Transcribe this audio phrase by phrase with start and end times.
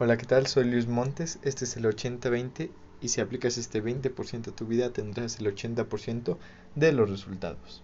[0.00, 0.46] Hola, ¿qué tal?
[0.46, 4.92] Soy Luis Montes, este es el 80-20 y si aplicas este 20% a tu vida
[4.92, 6.38] tendrás el 80%
[6.76, 7.82] de los resultados.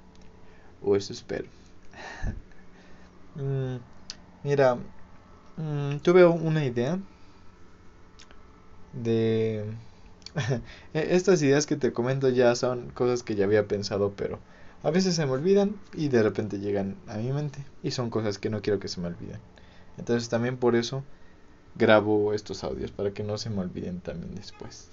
[0.81, 1.49] O eso espero.
[3.37, 3.79] Mm,
[4.45, 4.77] mira,
[5.57, 7.01] mm, tuve una idea
[8.93, 9.65] de...
[10.95, 14.39] E-, estas ideas que te comento ya son cosas que ya había pensado, pero
[14.83, 18.39] a veces se me olvidan y de repente llegan a mi mente y son cosas
[18.39, 19.41] que no quiero que se me olviden.
[19.99, 21.03] Entonces también por eso
[21.75, 24.89] grabo estos audios para que no se me olviden también después.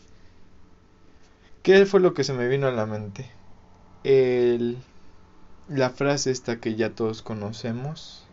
[1.64, 3.30] ¿Qué fue lo que se me vino a la mente?
[4.04, 4.78] El,
[5.70, 8.24] la frase esta que ya todos conocemos,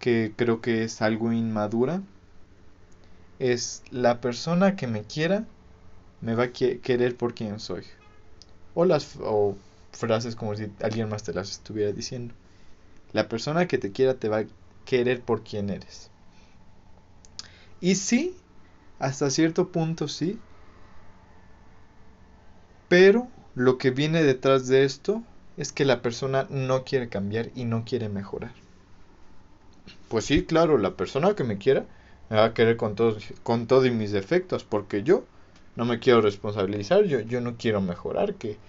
[0.00, 2.02] que creo que es algo inmadura,
[3.38, 5.46] es la persona que me quiera
[6.20, 7.84] me va a querer por quien soy.
[8.74, 9.56] O las o
[9.92, 12.34] frases como si alguien más te las estuviera diciendo.
[13.12, 14.46] La persona que te quiera te va a
[14.86, 16.10] querer por quien eres.
[17.80, 18.36] Y sí,
[18.98, 20.44] hasta cierto punto sí.
[22.88, 25.22] Pero lo que viene detrás de esto
[25.54, 28.54] es que la persona no quiere cambiar y no quiere mejorar.
[30.08, 31.86] Pues sí, claro, la persona que me quiera
[32.28, 35.24] me va a querer con todos con todos mis defectos, porque yo
[35.76, 38.60] no me quiero responsabilizar, yo, yo no quiero mejorar, que,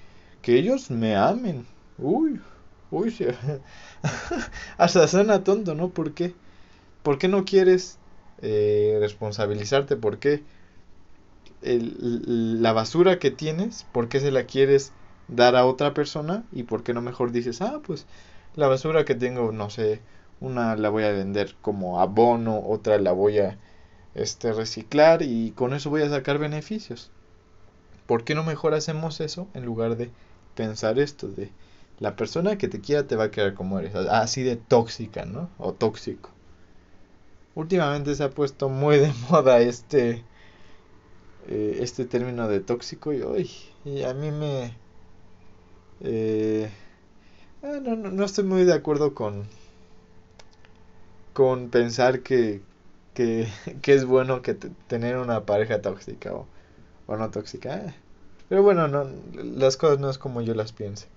[0.41, 1.65] que ellos me amen.
[1.97, 2.41] Uy,
[2.89, 3.15] uy,
[4.77, 5.89] hasta suena tonto, ¿no?
[5.93, 6.35] ¿Por qué?
[7.03, 7.99] ¿Por qué no quieres
[8.41, 10.43] eh, responsabilizarte por qué
[11.61, 14.91] la basura que tienes, por qué se la quieres
[15.27, 18.05] dar a otra persona y por qué no mejor dices, ah, pues
[18.55, 20.01] la basura que tengo, no sé,
[20.39, 23.57] una la voy a vender como abono, otra la voy a
[24.13, 27.09] este, reciclar y con eso voy a sacar beneficios.
[28.05, 30.11] ¿Por qué no mejor hacemos eso en lugar de
[30.55, 31.51] pensar esto de
[31.99, 35.49] la persona que te quiera te va a quedar como eres, así de tóxica, ¿no?
[35.57, 36.34] O tóxico
[37.55, 40.23] últimamente se ha puesto muy de moda este
[41.47, 43.49] eh, este término de tóxico y, hoy
[43.83, 44.77] y a mí me
[46.01, 46.69] eh,
[47.63, 49.45] ah, no, no, no, estoy muy de acuerdo con
[51.33, 52.61] con pensar que,
[53.13, 53.47] que,
[53.81, 56.47] que es bueno que tener una pareja tóxica o,
[57.07, 57.95] o no tóxica eh.
[58.49, 61.07] pero bueno no, las cosas no es como yo las piense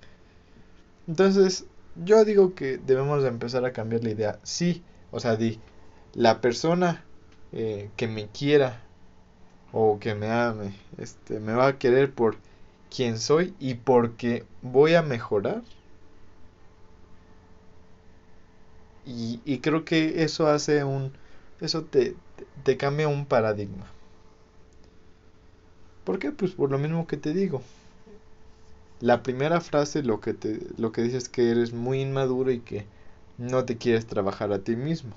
[1.09, 1.65] entonces
[2.05, 5.59] yo digo que debemos de empezar a cambiar la idea sí o sea di
[6.15, 7.05] la persona
[7.53, 8.83] eh, que me quiera
[9.73, 12.37] o que me ame, este, me va a querer por
[12.95, 15.63] quien soy y porque voy a mejorar.
[19.07, 21.13] Y, y creo que eso hace un,
[21.61, 22.15] eso te,
[22.65, 23.87] te cambia un paradigma.
[26.05, 26.33] ¿Por qué?
[26.33, 27.63] Pues por lo mismo que te digo.
[29.01, 32.61] La primera frase lo que te lo que dices es que eres muy inmaduro y
[32.61, 32.87] que
[33.37, 35.17] no te quieres trabajar a ti mismo.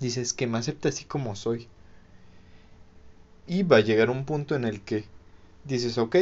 [0.00, 1.68] Dices que me acepta así como soy.
[3.46, 5.04] Y va a llegar un punto en el que
[5.64, 6.16] dices, ok,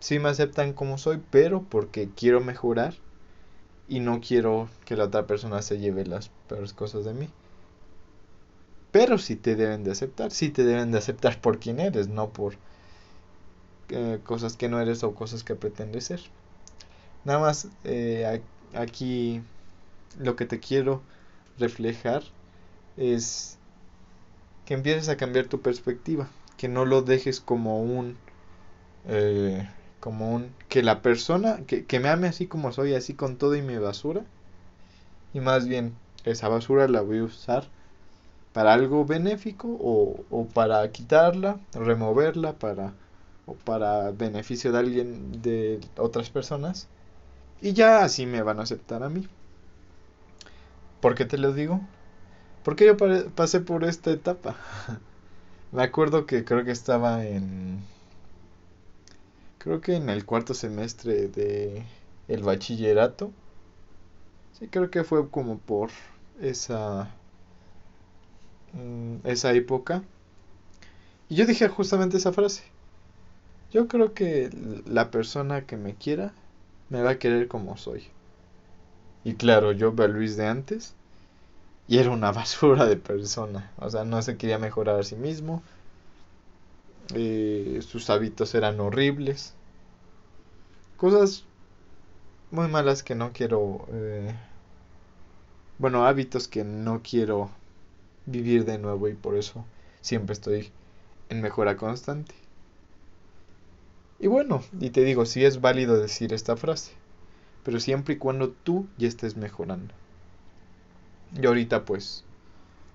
[0.00, 2.94] sí me aceptan como soy, pero porque quiero mejorar
[3.88, 7.28] y no quiero que la otra persona se lleve las peores cosas de mí.
[8.92, 12.30] Pero sí te deben de aceptar, sí te deben de aceptar por quien eres, no
[12.30, 12.54] por
[13.90, 16.20] eh, cosas que no eres o cosas que pretendes ser.
[17.24, 18.42] Nada más eh,
[18.74, 19.42] aquí
[20.18, 21.02] lo que te quiero
[21.58, 22.22] reflejar
[22.98, 23.58] es
[24.66, 28.16] que empieces a cambiar tu perspectiva, que no lo dejes como un,
[29.06, 29.68] eh,
[30.00, 33.56] como un, que la persona, que, que me ame así como soy, así con todo
[33.56, 34.24] y mi basura,
[35.32, 35.94] y más bien
[36.24, 37.68] esa basura la voy a usar
[38.52, 42.92] para algo benéfico o, o para quitarla, removerla para
[43.46, 46.88] o para beneficio de alguien de otras personas
[47.62, 49.26] y ya así me van a aceptar a mí.
[51.00, 51.80] ¿Por qué te lo digo?
[52.68, 52.98] ¿Por qué yo
[53.34, 54.54] pasé por esta etapa?
[55.72, 57.80] Me acuerdo que creo que estaba en...
[59.56, 61.86] Creo que en el cuarto semestre de
[62.28, 63.32] el bachillerato.
[64.52, 65.88] Sí, creo que fue como por
[66.42, 67.08] esa...
[68.74, 70.02] Mm, esa época.
[71.30, 72.64] Y yo dije justamente esa frase.
[73.72, 74.50] Yo creo que
[74.84, 76.34] la persona que me quiera
[76.90, 78.08] me va a querer como soy.
[79.24, 80.97] Y claro, yo veo a Luis de antes
[81.88, 83.72] y era una basura de persona.
[83.78, 85.62] O sea, no se quería mejorar a sí mismo.
[87.80, 89.54] Sus hábitos eran horribles.
[90.96, 91.44] Cosas
[92.50, 93.86] muy malas que no quiero...
[93.92, 94.34] Eh,
[95.78, 97.50] bueno, hábitos que no quiero
[98.26, 99.64] vivir de nuevo y por eso
[100.00, 100.72] siempre estoy
[101.30, 102.34] en mejora constante.
[104.20, 106.92] Y bueno, y te digo, sí es válido decir esta frase,
[107.64, 109.94] pero siempre y cuando tú ya estés mejorando.
[111.34, 112.24] Y ahorita pues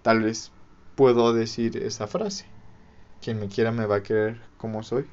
[0.01, 0.51] tal vez
[0.95, 2.45] puedo decir esa frase.
[3.21, 5.05] Quien me quiera me va a querer como soy.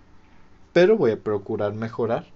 [0.72, 2.26] Pero voy a procurar mejorar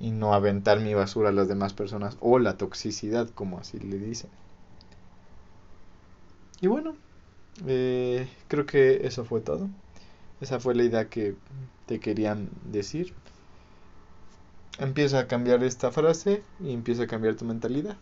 [0.00, 3.98] y no aventar mi basura a las demás personas o la toxicidad, como así le
[3.98, 4.30] dicen.
[6.60, 6.94] Y bueno,
[7.66, 9.68] eh, creo que eso fue todo.
[10.40, 11.34] Esa fue la idea que
[11.86, 13.12] te querían decir.
[14.78, 17.96] Empieza a cambiar esta frase y empieza a cambiar tu mentalidad.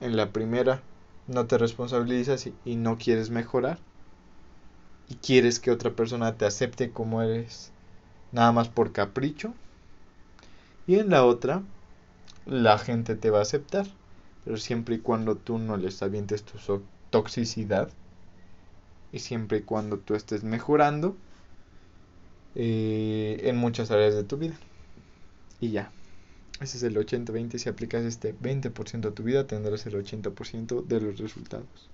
[0.00, 0.80] En la primera,
[1.26, 3.78] no te responsabilizas y no quieres mejorar.
[5.08, 7.70] Y quieres que otra persona te acepte como eres,
[8.30, 9.52] nada más por capricho.
[10.86, 11.62] Y en la otra,
[12.46, 13.86] la gente te va a aceptar.
[14.44, 16.58] Pero siempre y cuando tú no les avientes tu
[17.10, 17.88] toxicidad.
[19.12, 21.14] Y siempre y cuando tú estés mejorando
[22.54, 24.54] eh, en muchas áreas de tu vida.
[25.60, 25.92] Y ya.
[26.60, 27.58] Ese es el 80-20.
[27.58, 31.90] Si aplicas este 20% a tu vida, tendrás el 80% de los resultados.